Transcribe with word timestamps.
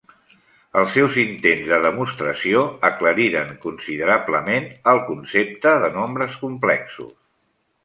Els 0.79 0.93
seus 0.93 1.17
intents 1.23 1.67
de 1.71 1.77
demostració 1.83 2.63
aclariren 2.89 3.53
considerablement 3.67 4.67
el 4.95 5.05
concepte 5.13 5.77
de 5.87 5.93
nombres 6.01 6.43
complexos. 6.47 7.17